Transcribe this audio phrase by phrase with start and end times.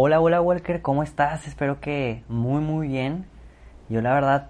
[0.00, 1.48] Hola, hola Walker, ¿cómo estás?
[1.48, 3.26] Espero que muy muy bien.
[3.88, 4.46] Yo la verdad,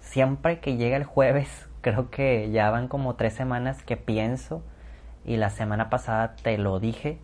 [0.00, 4.62] siempre que llega el jueves, creo que ya van como tres semanas que pienso
[5.24, 7.16] y la semana pasada te lo dije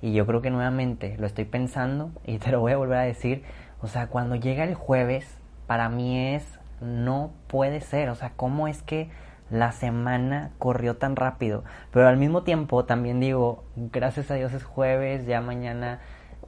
[0.00, 3.02] y yo creo que nuevamente lo estoy pensando y te lo voy a volver a
[3.02, 3.42] decir.
[3.82, 5.26] O sea, cuando llega el jueves,
[5.66, 8.08] para mí es, no puede ser.
[8.10, 9.10] O sea, ¿cómo es que
[9.50, 11.64] la semana corrió tan rápido?
[11.90, 15.98] Pero al mismo tiempo también digo, gracias a Dios es jueves, ya mañana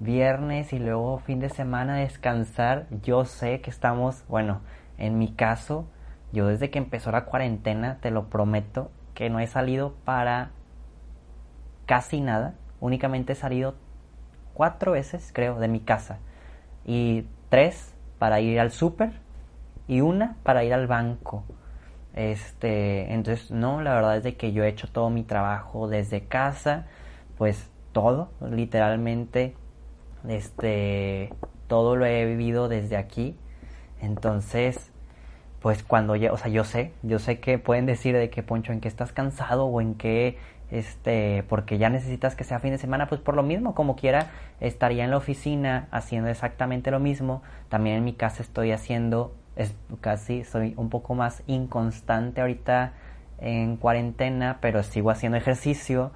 [0.00, 2.86] viernes y luego fin de semana descansar.
[3.02, 4.60] Yo sé que estamos, bueno,
[4.98, 5.86] en mi caso,
[6.32, 10.50] yo desde que empezó la cuarentena, te lo prometo, que no he salido para
[11.86, 12.54] casi nada.
[12.80, 13.74] Únicamente he salido
[14.54, 16.18] cuatro veces, creo, de mi casa.
[16.84, 19.12] Y tres para ir al súper
[19.88, 21.44] y una para ir al banco.
[22.14, 26.24] Este, entonces, no, la verdad es de que yo he hecho todo mi trabajo desde
[26.24, 26.86] casa,
[27.38, 29.54] pues todo, literalmente
[30.28, 31.32] este,
[31.68, 33.36] todo lo he vivido desde aquí.
[34.00, 34.90] Entonces,
[35.60, 38.72] pues cuando ya, o sea, yo sé, yo sé que pueden decir de que Poncho,
[38.72, 40.36] en que estás cansado o en que,
[40.70, 44.30] este, porque ya necesitas que sea fin de semana, pues por lo mismo, como quiera,
[44.60, 47.42] estaría en la oficina haciendo exactamente lo mismo.
[47.68, 52.94] También en mi casa estoy haciendo, es casi, soy un poco más inconstante ahorita
[53.38, 56.10] en cuarentena, pero sigo haciendo ejercicio,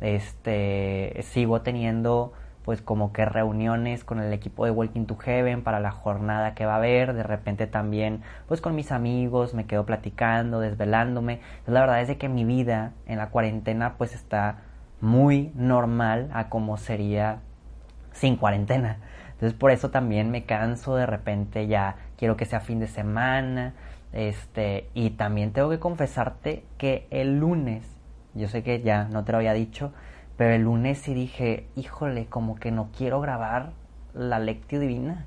[0.00, 2.32] este, sigo teniendo
[2.68, 6.66] pues como que reuniones con el equipo de Walking to Heaven para la jornada que
[6.66, 11.40] va a haber, de repente también pues con mis amigos me quedo platicando, desvelándome.
[11.66, 14.58] la verdad es que mi vida en la cuarentena pues está
[15.00, 17.38] muy normal a como sería
[18.12, 18.98] sin cuarentena.
[19.32, 23.72] Entonces por eso también me canso de repente ya quiero que sea fin de semana,
[24.12, 27.86] este y también tengo que confesarte que el lunes,
[28.34, 29.94] yo sé que ya no te lo había dicho,
[30.38, 33.72] pero el lunes sí dije, híjole, como que no quiero grabar
[34.14, 35.26] la lectio divina.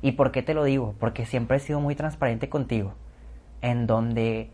[0.00, 0.94] ¿Y por qué te lo digo?
[1.00, 2.94] Porque siempre he sido muy transparente contigo.
[3.62, 4.52] En donde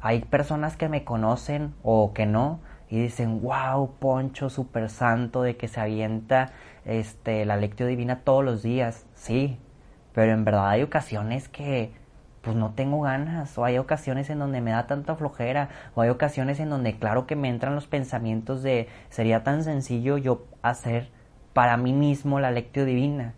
[0.00, 5.58] hay personas que me conocen o que no y dicen, wow, Poncho, super santo, de
[5.58, 6.52] que se avienta
[6.86, 9.04] este, la lectio divina todos los días.
[9.14, 9.58] Sí,
[10.14, 11.92] pero en verdad hay ocasiones que
[12.42, 16.10] pues no tengo ganas, o hay ocasiones en donde me da tanta flojera, o hay
[16.10, 21.08] ocasiones en donde claro que me entran los pensamientos de sería tan sencillo yo hacer
[21.52, 23.34] para mí mismo la lectio divina.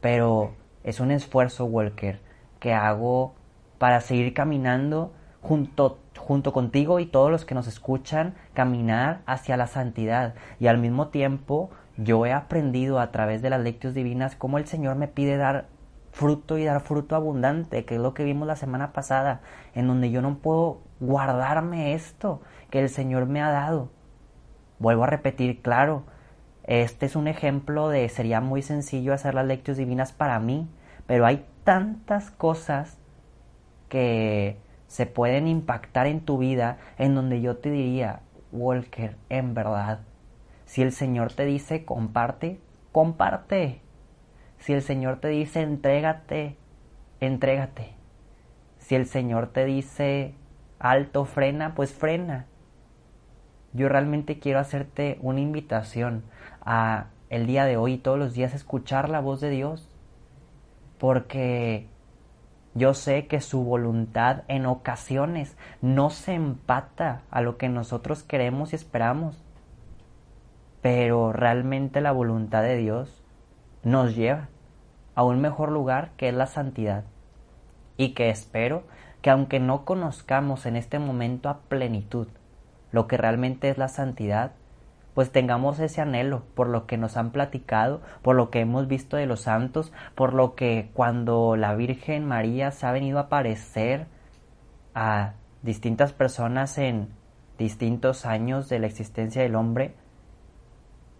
[0.00, 0.52] Pero
[0.84, 2.20] es un esfuerzo, Walker,
[2.60, 3.34] que hago
[3.78, 9.66] para seguir caminando junto, junto contigo y todos los que nos escuchan, caminar hacia la
[9.66, 10.34] santidad.
[10.58, 14.66] Y al mismo tiempo, yo he aprendido a través de las lectios divinas cómo el
[14.66, 15.66] Señor me pide dar
[16.12, 19.40] fruto y dar fruto abundante, que es lo que vimos la semana pasada,
[19.74, 23.90] en donde yo no puedo guardarme esto que el Señor me ha dado.
[24.78, 26.04] Vuelvo a repetir, claro,
[26.64, 30.68] este es un ejemplo de sería muy sencillo hacer las lecturas divinas para mí,
[31.06, 32.98] pero hay tantas cosas
[33.88, 38.20] que se pueden impactar en tu vida en donde yo te diría,
[38.52, 40.00] Walker, en verdad,
[40.64, 42.60] si el Señor te dice comparte,
[42.92, 43.80] comparte.
[44.58, 46.56] Si el Señor te dice entrégate,
[47.20, 47.92] entrégate.
[48.78, 50.34] Si el Señor te dice
[50.78, 52.46] alto, frena, pues frena.
[53.72, 56.24] Yo realmente quiero hacerte una invitación
[56.62, 59.88] a el día de hoy y todos los días escuchar la voz de Dios.
[60.98, 61.86] Porque
[62.74, 68.72] yo sé que su voluntad en ocasiones no se empata a lo que nosotros queremos
[68.72, 69.44] y esperamos.
[70.80, 73.17] Pero realmente la voluntad de Dios
[73.82, 74.48] nos lleva
[75.14, 77.04] a un mejor lugar que es la santidad.
[77.96, 78.84] Y que espero
[79.22, 82.28] que aunque no conozcamos en este momento a plenitud
[82.92, 84.52] lo que realmente es la santidad,
[85.14, 89.16] pues tengamos ese anhelo por lo que nos han platicado, por lo que hemos visto
[89.16, 94.06] de los santos, por lo que cuando la Virgen María se ha venido a aparecer
[94.94, 95.32] a
[95.62, 97.08] distintas personas en
[97.58, 99.96] distintos años de la existencia del hombre,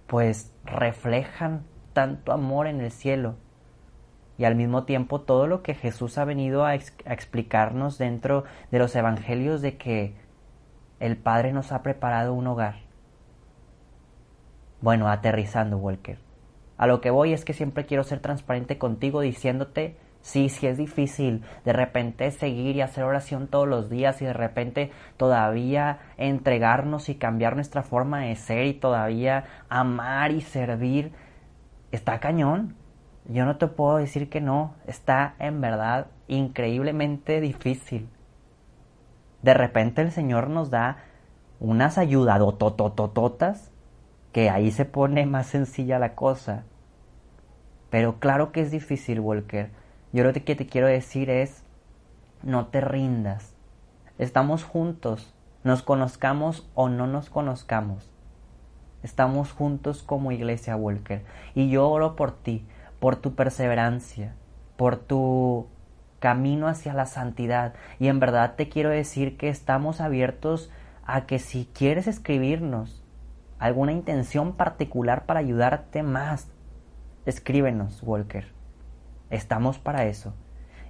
[0.06, 3.36] pues reflejan tanto amor en el cielo
[4.38, 8.94] y al mismo tiempo todo lo que Jesús ha venido a, explicarnos dentro de los
[8.94, 10.14] evangelios de que
[11.00, 12.76] el Padre nos ha preparado un hogar.
[14.80, 16.18] Bueno, aterrizando, Walker.
[16.76, 20.78] A lo que voy es que siempre quiero ser transparente contigo diciéndote, sí, sí es
[20.78, 27.08] difícil de repente seguir y hacer oración todos los días y de repente todavía entregarnos
[27.08, 31.10] y cambiar nuestra forma de ser y todavía amar y servir.
[31.92, 32.76] Está cañón.
[33.26, 34.74] Yo no te puedo decir que no.
[34.86, 38.08] Está en verdad increíblemente difícil.
[39.42, 40.98] De repente el Señor nos da
[41.60, 43.70] unas ayudadototototas
[44.32, 46.64] que ahí se pone más sencilla la cosa.
[47.90, 49.70] Pero claro que es difícil, Walker.
[50.12, 51.64] Yo lo que te quiero decir es,
[52.42, 53.54] no te rindas.
[54.18, 55.34] Estamos juntos,
[55.64, 58.10] nos conozcamos o no nos conozcamos.
[59.02, 61.24] Estamos juntos como iglesia, Walker.
[61.54, 62.66] Y yo oro por ti,
[62.98, 64.34] por tu perseverancia,
[64.76, 65.66] por tu
[66.18, 67.74] camino hacia la santidad.
[67.98, 70.70] Y en verdad te quiero decir que estamos abiertos
[71.04, 73.02] a que si quieres escribirnos
[73.58, 76.48] alguna intención particular para ayudarte más,
[77.26, 78.46] escríbenos, Walker.
[79.30, 80.34] Estamos para eso.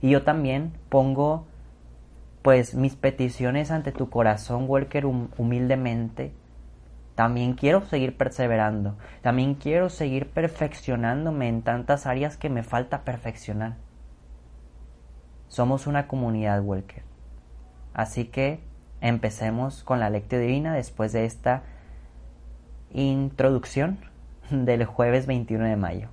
[0.01, 1.47] Y yo también pongo
[2.43, 6.33] pues mis peticiones ante tu corazón, Walker, humildemente.
[7.19, 8.95] También quiero seguir perseverando.
[9.23, 13.75] También quiero seguir perfeccionándome en tantas áreas que me falta perfeccionar.
[15.49, 17.03] Somos una comunidad, Walker.
[17.93, 18.61] Así que
[19.01, 21.65] empecemos con la lectura divina después de esta
[22.93, 23.99] introducción
[24.51, 26.11] del jueves 21 de mayo.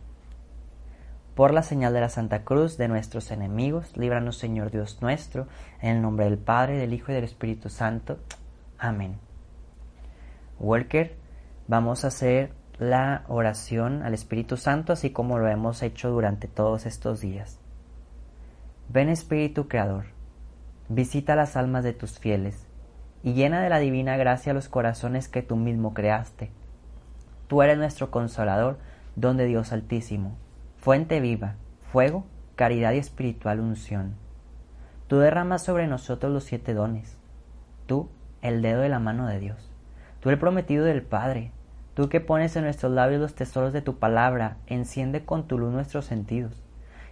[1.35, 5.45] Por la señal de la Santa Cruz de nuestros enemigos, líbranos Señor Dios nuestro,
[5.83, 8.17] en el nombre del Padre, del Hijo y del Espíritu Santo.
[8.79, 9.19] Amén.
[10.59, 11.15] Walker,
[11.67, 16.85] vamos a hacer la oración al Espíritu Santo así como lo hemos hecho durante todos
[16.85, 17.59] estos días.
[18.89, 20.05] Ven Espíritu Creador,
[20.89, 22.67] visita las almas de tus fieles
[23.23, 26.51] y llena de la divina gracia los corazones que tú mismo creaste.
[27.47, 28.77] Tú eres nuestro consolador,
[29.15, 30.37] don de Dios Altísimo,
[30.77, 31.55] fuente viva,
[31.91, 32.25] fuego,
[32.55, 34.15] caridad y espiritual unción.
[35.07, 37.17] Tú derramas sobre nosotros los siete dones.
[37.85, 38.09] Tú,
[38.41, 39.74] el dedo de la mano de Dios.
[40.25, 41.51] Tú el prometido del Padre.
[41.93, 45.71] Tú que pones en nuestros labios los tesoros de tu palabra, enciende con tu luz
[45.71, 46.63] nuestros sentidos.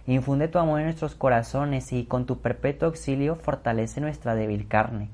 [0.08, 5.10] Infunde tu amor en nuestros corazones y con tu perpetuo auxilio fortalece nuestra débil carne.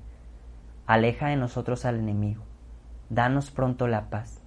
[0.86, 2.42] Aleja de nosotros al enemigo.
[3.10, 4.40] Danos pronto la paz.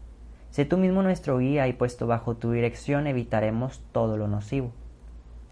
[0.50, 4.72] Sé tú mismo nuestro guía y puesto bajo tu dirección evitaremos todo lo nocivo.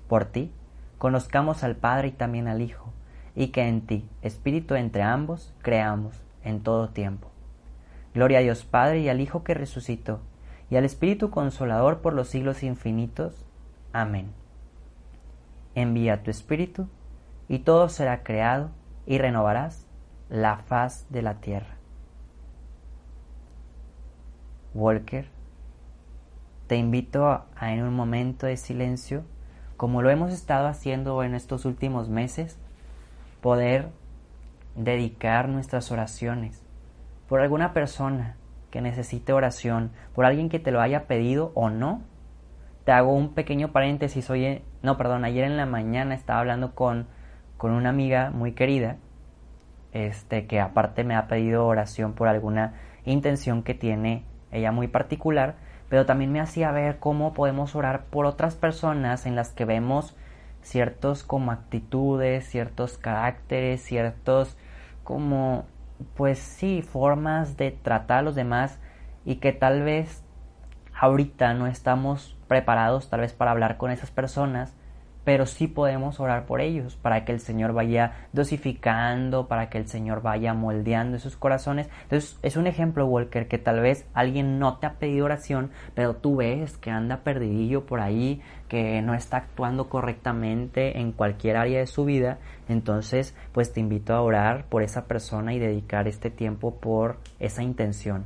[0.07, 0.51] Por ti,
[0.97, 2.91] conozcamos al Padre y también al Hijo,
[3.35, 7.30] y que en ti, Espíritu entre ambos, creamos en todo tiempo.
[8.13, 10.19] Gloria a Dios Padre y al Hijo que resucitó,
[10.69, 13.45] y al Espíritu Consolador por los siglos infinitos.
[13.93, 14.41] Amén
[15.75, 16.87] envía tu espíritu,
[17.47, 18.71] y todo será creado,
[19.05, 19.85] y renovarás
[20.29, 21.75] la faz de la tierra.
[24.73, 25.27] Walker,
[26.67, 29.23] te invito a, en un momento de silencio,
[29.75, 32.57] como lo hemos estado haciendo en estos últimos meses,
[33.41, 33.89] poder
[34.75, 36.60] dedicar nuestras oraciones
[37.31, 38.35] por alguna persona
[38.71, 42.01] que necesite oración, por alguien que te lo haya pedido o no,
[42.83, 44.29] te hago un pequeño paréntesis.
[44.29, 47.07] Hoy, no, perdón, ayer en la mañana estaba hablando con,
[47.55, 48.97] con una amiga muy querida,
[49.93, 52.73] este, que aparte me ha pedido oración por alguna
[53.05, 55.55] intención que tiene ella muy particular,
[55.87, 60.17] pero también me hacía ver cómo podemos orar por otras personas en las que vemos
[60.63, 64.57] ciertos como actitudes, ciertos caracteres, ciertos
[65.05, 65.63] como
[66.15, 68.79] pues sí, formas de tratar a los demás
[69.25, 70.23] y que tal vez
[70.93, 74.75] ahorita no estamos preparados tal vez para hablar con esas personas,
[75.23, 79.87] pero sí podemos orar por ellos, para que el Señor vaya dosificando, para que el
[79.87, 81.89] Señor vaya moldeando esos corazones.
[82.03, 86.15] Entonces es un ejemplo, Walker, que tal vez alguien no te ha pedido oración, pero
[86.15, 91.79] tú ves que anda perdidillo por ahí, que no está actuando correctamente en cualquier área
[91.79, 92.39] de su vida.
[92.69, 97.63] Entonces, pues te invito a orar por esa persona y dedicar este tiempo por esa
[97.63, 98.25] intención.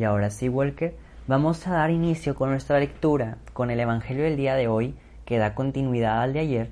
[0.00, 4.38] Y ahora sí, Walker, vamos a dar inicio con nuestra lectura con el Evangelio del
[4.38, 4.94] día de hoy,
[5.26, 6.70] que da continuidad al de ayer,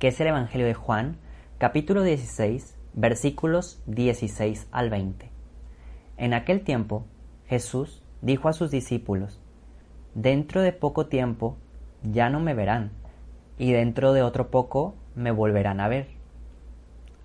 [0.00, 1.16] que es el Evangelio de Juan,
[1.58, 5.30] capítulo 16, versículos 16 al 20.
[6.16, 7.04] En aquel tiempo,
[7.46, 9.40] Jesús dijo a sus discípulos,
[10.16, 11.56] Dentro de poco tiempo
[12.02, 12.90] ya no me verán,
[13.58, 16.08] y dentro de otro poco me volverán a ver.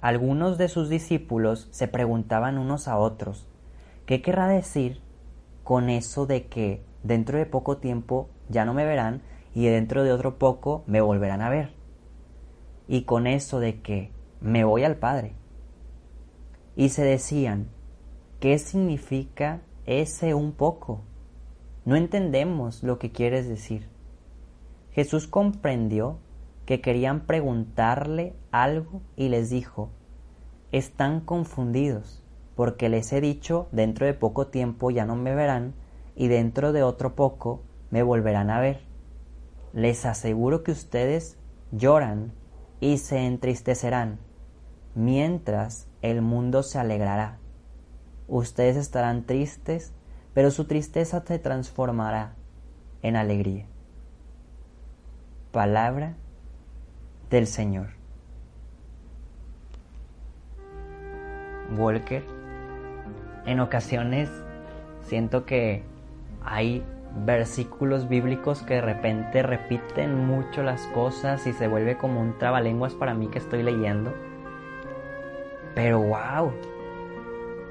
[0.02, 3.48] algunos de sus discípulos se preguntaban unos a otros,
[4.06, 5.04] ¿qué querrá decir
[5.66, 9.24] con eso de que dentro de poco tiempo ya no me verán
[9.56, 11.72] y dentro de otro poco me volverán a ver?
[12.88, 15.34] Y con eso de que me voy al Padre.
[16.76, 17.68] Y se decían,
[18.40, 21.02] ¿qué significa ese un poco?
[21.84, 23.88] No entendemos lo que quieres decir.
[24.92, 26.20] Jesús comprendió
[26.68, 29.90] que querían preguntarle algo y les dijo,
[30.72, 32.24] están confundidos,
[32.56, 35.74] porque les he dicho, dentro de poco tiempo ya no me verán,
[36.16, 38.82] y dentro de otro poco me volverán a ver.
[39.74, 41.38] Les aseguro que ustedes
[41.72, 42.32] lloran
[42.80, 44.20] y se entristecerán,
[44.96, 47.40] mientras el mundo se alegrará.
[48.28, 49.94] Ustedes estarán tristes,
[50.34, 52.36] pero su tristeza se transformará
[53.02, 53.68] en alegría.
[55.52, 56.16] Palabra
[57.30, 57.90] del Señor.
[61.78, 62.24] Walker,
[63.46, 64.30] en ocasiones
[65.02, 65.84] siento que
[66.44, 66.84] hay
[67.26, 72.94] versículos bíblicos que de repente repiten mucho las cosas y se vuelve como un trabalenguas
[72.94, 74.14] para mí que estoy leyendo.
[75.74, 76.52] Pero wow,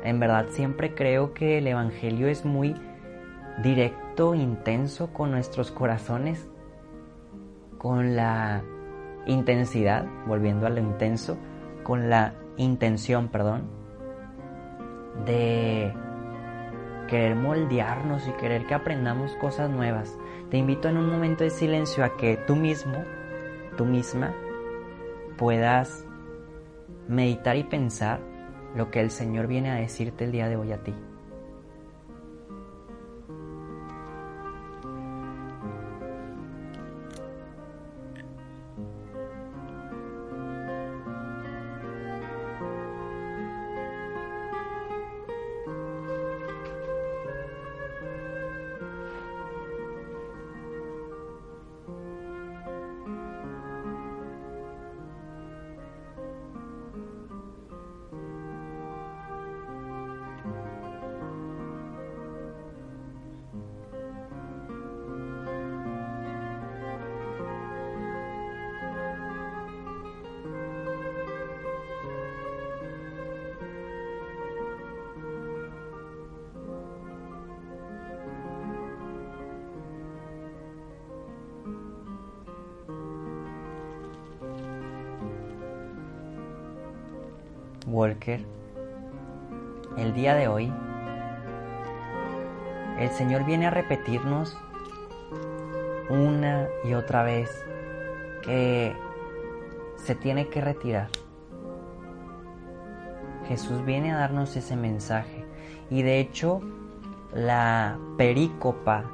[0.02, 2.74] en verdad siempre creo que el Evangelio es muy
[3.62, 6.48] directo, intenso con nuestros corazones,
[7.78, 8.62] con la
[9.26, 11.36] intensidad, volviendo a lo intenso,
[11.82, 13.83] con la intención, perdón,
[15.26, 15.92] de
[17.08, 20.16] querer moldearnos y querer que aprendamos cosas nuevas.
[20.50, 23.04] Te invito en un momento de silencio a que tú mismo,
[23.76, 24.34] tú misma,
[25.36, 26.04] puedas
[27.08, 28.20] meditar y pensar
[28.74, 30.94] lo que el Señor viene a decirte el día de hoy a ti.
[87.86, 88.40] Walker,
[89.96, 90.72] el día de hoy,
[92.98, 94.56] el Señor viene a repetirnos
[96.08, 97.50] una y otra vez
[98.42, 98.94] que
[99.96, 101.08] se tiene que retirar.
[103.48, 105.44] Jesús viene a darnos ese mensaje
[105.90, 106.60] y de hecho
[107.34, 109.04] la perícopa,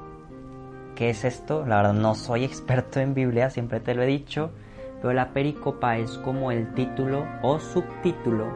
[0.94, 4.50] que es esto, la verdad no soy experto en Biblia, siempre te lo he dicho,
[5.00, 8.46] pero la pericopa es como el título o subtítulo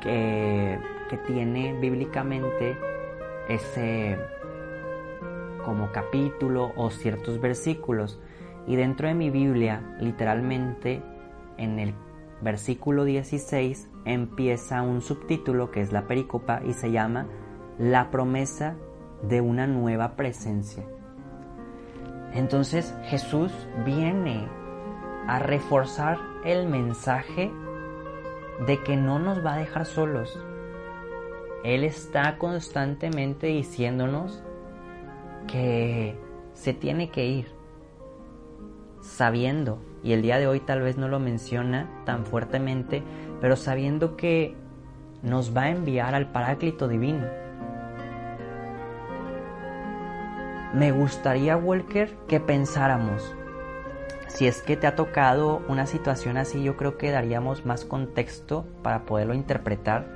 [0.00, 2.76] que, que tiene bíblicamente
[3.48, 4.18] ese
[5.64, 8.20] como capítulo o ciertos versículos.
[8.66, 11.02] Y dentro de mi Biblia, literalmente,
[11.56, 11.94] en el
[12.40, 17.26] versículo 16 empieza un subtítulo que es la pericopa y se llama
[17.78, 18.76] La promesa
[19.22, 20.84] de una nueva presencia.
[22.32, 23.52] Entonces Jesús
[23.84, 24.46] viene
[25.26, 27.50] a reforzar el mensaje
[28.66, 30.38] de que no nos va a dejar solos.
[31.64, 34.42] Él está constantemente diciéndonos
[35.46, 36.18] que
[36.54, 37.46] se tiene que ir,
[39.00, 43.02] sabiendo, y el día de hoy tal vez no lo menciona tan fuertemente,
[43.40, 44.54] pero sabiendo que
[45.22, 47.26] nos va a enviar al Paráclito Divino.
[50.72, 53.34] Me gustaría, Walker, que pensáramos
[54.36, 58.66] si es que te ha tocado una situación así, yo creo que daríamos más contexto
[58.82, 60.06] para poderlo interpretar.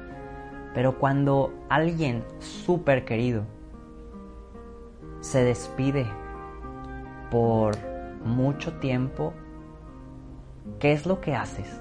[0.74, 3.44] Pero cuando alguien súper querido
[5.20, 6.06] se despide
[7.30, 7.78] por
[8.22, 9.32] mucho tiempo,
[10.80, 11.80] ¿qué es lo que haces?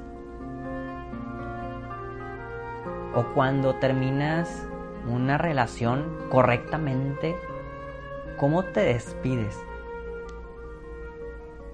[3.15, 4.65] O cuando terminas
[5.09, 7.35] una relación correctamente,
[8.37, 9.57] ¿cómo te despides?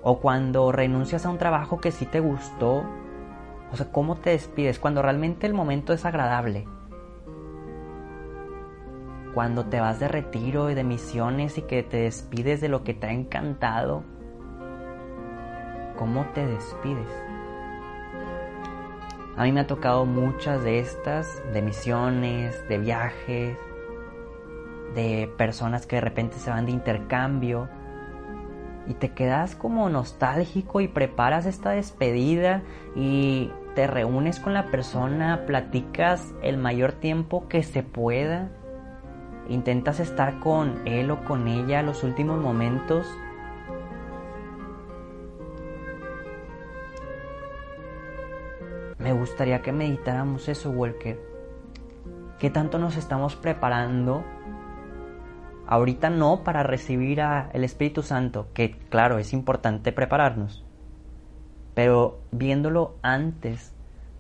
[0.07, 2.83] O cuando renuncias a un trabajo que sí te gustó.
[3.71, 4.77] O sea, ¿cómo te despides?
[4.77, 6.67] Cuando realmente el momento es agradable.
[9.33, 12.93] Cuando te vas de retiro y de misiones y que te despides de lo que
[12.93, 14.03] te ha encantado.
[15.97, 17.09] ¿Cómo te despides?
[19.37, 23.57] A mí me ha tocado muchas de estas, de misiones, de viajes,
[24.93, 27.67] de personas que de repente se van de intercambio
[28.87, 32.61] y te quedas como nostálgico y preparas esta despedida
[32.95, 38.49] y te reúnes con la persona, platicas el mayor tiempo que se pueda,
[39.49, 43.05] intentas estar con él o con ella los últimos momentos.
[48.97, 51.19] Me gustaría que meditáramos eso, Walker.
[52.39, 54.23] ¿Qué tanto nos estamos preparando
[55.67, 60.63] Ahorita no para recibir al Espíritu Santo, que claro, es importante prepararnos.
[61.73, 63.73] Pero viéndolo antes,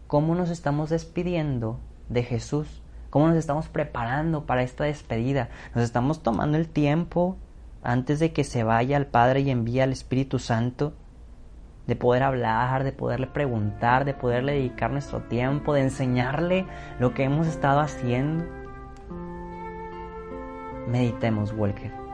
[0.07, 5.49] cómo nos estamos despidiendo de Jesús, cómo nos estamos preparando para esta despedida.
[5.73, 7.37] Nos estamos tomando el tiempo
[7.83, 10.93] antes de que se vaya al Padre y envíe al Espíritu Santo,
[11.85, 16.65] de poder hablar, de poderle preguntar, de poderle dedicar nuestro tiempo, de enseñarle
[16.99, 18.64] lo que hemos estado haciendo.
[20.87, 22.04] Meditemos, Walker.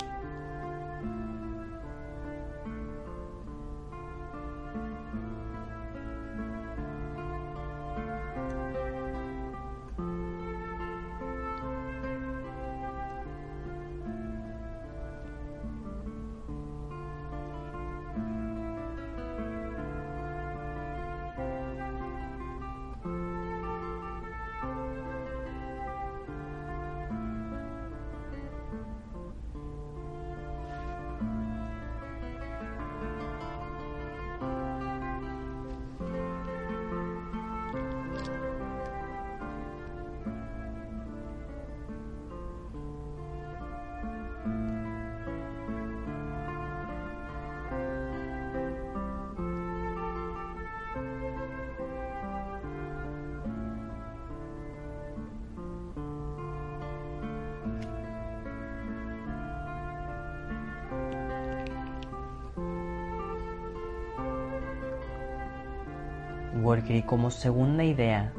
[66.72, 68.31] Porque como segunda idea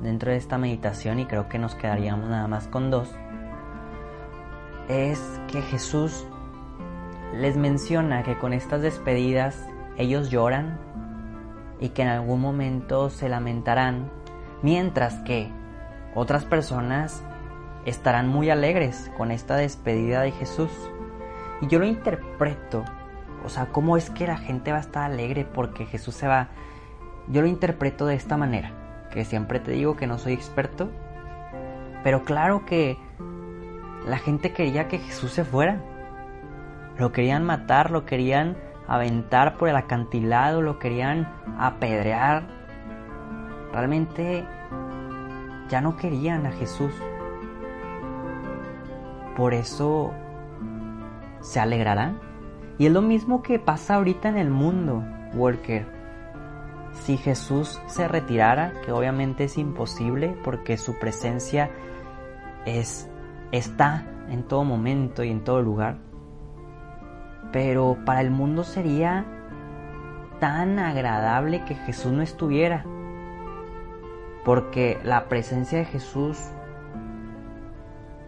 [0.00, 3.14] dentro de esta meditación, y creo que nos quedaríamos nada más con dos,
[4.88, 5.20] es
[5.52, 6.26] que Jesús
[7.34, 9.62] les menciona que con estas despedidas
[9.98, 10.78] ellos lloran
[11.78, 14.10] y que en algún momento se lamentarán,
[14.62, 15.52] mientras que
[16.14, 17.22] otras personas
[17.84, 20.70] estarán muy alegres con esta despedida de Jesús.
[21.60, 22.86] Y yo lo interpreto,
[23.44, 26.48] o sea, cómo es que la gente va a estar alegre porque Jesús se va.
[27.28, 28.70] Yo lo interpreto de esta manera,
[29.10, 30.90] que siempre te digo que no soy experto,
[32.04, 32.96] pero claro que
[34.06, 35.80] la gente quería que Jesús se fuera.
[36.98, 42.44] Lo querían matar, lo querían aventar por el acantilado, lo querían apedrear.
[43.72, 44.46] Realmente
[45.68, 46.92] ya no querían a Jesús.
[49.36, 50.12] Por eso
[51.40, 52.20] se alegrarán.
[52.78, 55.02] Y es lo mismo que pasa ahorita en el mundo,
[55.34, 55.95] Walker
[57.04, 61.70] si Jesús se retirara, que obviamente es imposible porque su presencia
[62.64, 63.08] es,
[63.52, 65.98] está en todo momento y en todo lugar,
[67.52, 69.24] pero para el mundo sería
[70.40, 72.84] tan agradable que Jesús no estuviera,
[74.44, 76.38] porque la presencia de Jesús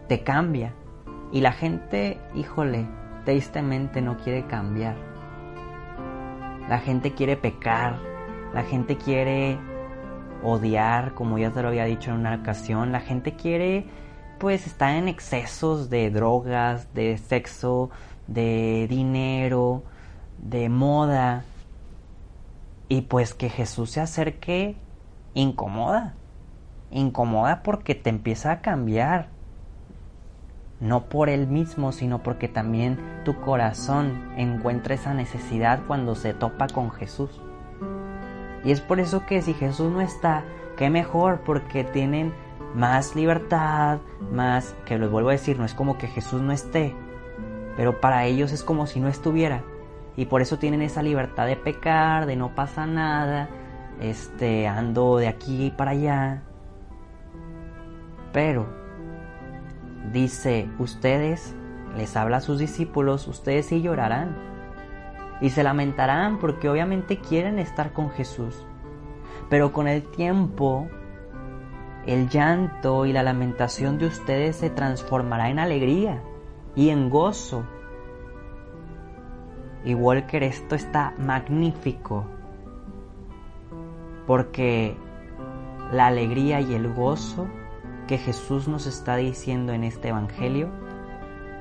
[0.07, 0.73] te cambia
[1.31, 2.87] y la gente, híjole,
[3.25, 4.95] tristemente no quiere cambiar.
[6.67, 7.99] La gente quiere pecar,
[8.53, 9.57] la gente quiere
[10.43, 12.91] odiar, como ya te lo había dicho en una ocasión.
[12.91, 13.85] La gente quiere,
[14.39, 17.89] pues, estar en excesos de drogas, de sexo,
[18.27, 19.83] de dinero,
[20.37, 21.43] de moda.
[22.87, 24.75] Y pues que Jesús se acerque
[25.35, 26.15] incomoda.
[26.91, 29.27] Incomoda porque te empieza a cambiar.
[30.79, 36.67] No por él mismo, sino porque también tu corazón encuentra esa necesidad cuando se topa
[36.67, 37.41] con Jesús.
[38.63, 40.43] Y es por eso que si Jesús no está,
[40.77, 42.33] qué mejor, porque tienen
[42.75, 43.99] más libertad,
[44.31, 46.95] más, que les vuelvo a decir, no es como que Jesús no esté,
[47.77, 49.63] pero para ellos es como si no estuviera.
[50.15, 53.49] Y por eso tienen esa libertad de pecar, de no pasa nada,
[54.01, 56.43] este, ando de aquí para allá.
[58.33, 58.67] Pero,
[60.11, 61.55] dice, ustedes,
[61.95, 64.48] les habla a sus discípulos, ustedes sí llorarán
[65.41, 68.65] y se lamentarán porque obviamente quieren estar con Jesús.
[69.49, 70.87] Pero con el tiempo,
[72.05, 76.21] el llanto y la lamentación de ustedes se transformará en alegría
[76.75, 77.63] y en gozo.
[79.85, 82.25] Y Walker, esto está magnífico
[84.27, 84.95] porque
[85.91, 87.47] la alegría y el gozo
[88.07, 90.69] que Jesús nos está diciendo en este Evangelio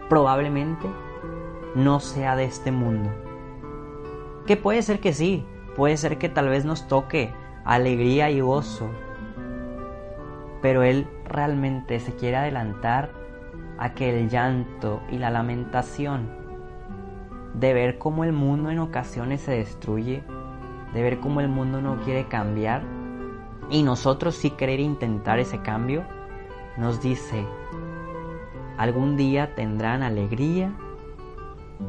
[0.09, 0.87] probablemente
[1.75, 3.28] no sea de este mundo.
[4.48, 5.44] Que puede ser que sí,
[5.76, 7.34] puede ser que tal vez nos toque
[7.66, 8.88] alegría y gozo,
[10.62, 13.11] pero Él realmente se quiere adelantar
[13.76, 16.30] a que el llanto y la lamentación
[17.52, 20.22] de ver cómo el mundo en ocasiones se destruye,
[20.94, 22.80] de ver cómo el mundo no quiere cambiar
[23.68, 26.04] y nosotros sí querer intentar ese cambio,
[26.78, 27.44] nos dice,
[28.78, 30.72] algún día tendrán alegría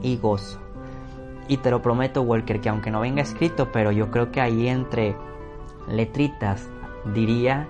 [0.01, 0.59] y gozo.
[1.49, 4.67] Y te lo prometo, Walker, que aunque no venga escrito, pero yo creo que ahí
[4.67, 5.17] entre
[5.88, 6.69] letritas
[7.13, 7.67] diría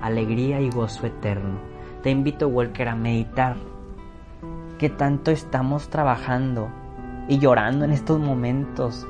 [0.00, 1.58] alegría y gozo eterno.
[2.02, 3.56] Te invito, Walker, a meditar
[4.78, 6.70] que tanto estamos trabajando
[7.28, 9.06] y llorando en estos momentos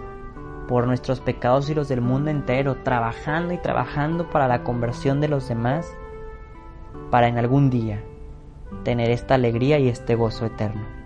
[0.66, 5.28] por nuestros pecados y los del mundo entero, trabajando y trabajando para la conversión de
[5.28, 5.96] los demás,
[7.12, 8.02] para en algún día
[8.82, 10.99] tener esta alegría y este gozo eterno.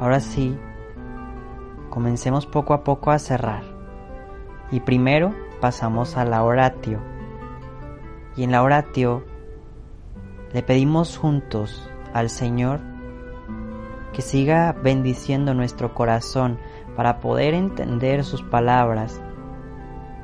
[0.00, 0.56] Ahora sí,
[1.90, 3.62] comencemos poco a poco a cerrar.
[4.70, 7.00] Y primero pasamos a la oratio.
[8.36, 9.24] Y en la oratio
[10.52, 12.80] le pedimos juntos al Señor
[14.12, 16.58] que siga bendiciendo nuestro corazón
[16.96, 19.20] para poder entender sus palabras,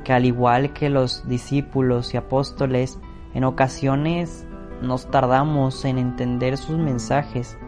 [0.03, 2.99] que al igual que los discípulos y apóstoles,
[3.35, 4.47] en ocasiones
[4.83, 7.59] nos tardamos en entender sus mensajes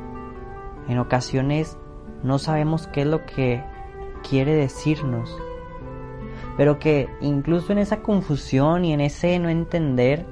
[0.88, 1.76] en ocasiones
[2.22, 3.62] no sabemos qué es lo que
[4.28, 5.36] quiere decirnos,
[6.56, 10.26] pero que incluso en esa confusión y en ese no entender,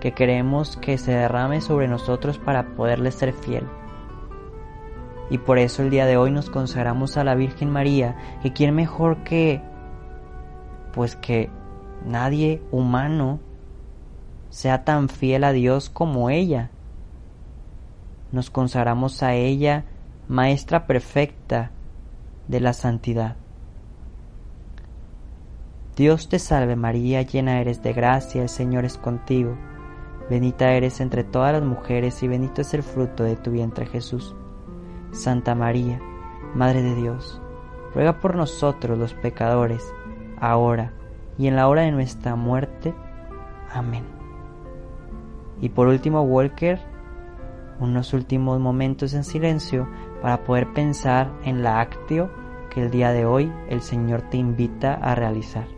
[0.00, 3.64] que queremos que se derrame sobre nosotros para poderle ser fiel.
[5.30, 8.74] Y por eso el día de hoy nos consagramos a la Virgen María, que quién
[8.74, 9.62] mejor que,
[10.92, 11.48] pues que
[12.04, 13.40] nadie humano
[14.50, 16.70] sea tan fiel a Dios como ella
[18.34, 19.84] nos consagramos a ella,
[20.26, 21.70] Maestra perfecta
[22.48, 23.36] de la santidad.
[25.96, 29.56] Dios te salve María, llena eres de gracia, el Señor es contigo.
[30.28, 34.34] Bendita eres entre todas las mujeres y bendito es el fruto de tu vientre Jesús.
[35.12, 36.00] Santa María,
[36.54, 37.40] Madre de Dios,
[37.94, 39.94] ruega por nosotros los pecadores,
[40.40, 40.92] ahora
[41.38, 42.94] y en la hora de nuestra muerte.
[43.72, 44.04] Amén.
[45.60, 46.80] Y por último, Walker,
[47.80, 49.88] unos últimos momentos en silencio
[50.22, 52.30] para poder pensar en la actio
[52.70, 55.73] que el día de hoy el Señor te invita a realizar.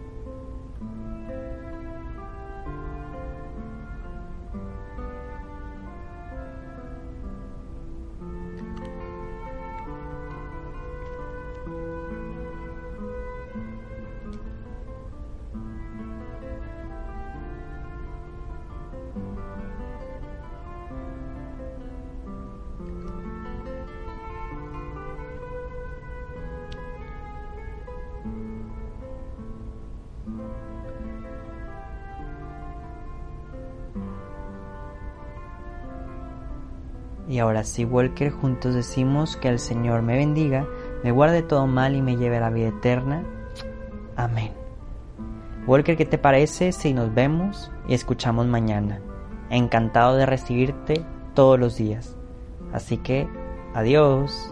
[37.36, 40.66] Y ahora sí, Walker, juntos decimos que el Señor me bendiga,
[41.04, 43.24] me guarde todo mal y me lleve a la vida eterna.
[44.16, 44.52] Amén.
[45.66, 49.02] Walker, ¿qué te parece si nos vemos y escuchamos mañana?
[49.50, 52.16] Encantado de recibirte todos los días.
[52.72, 53.28] Así que,
[53.74, 54.50] adiós.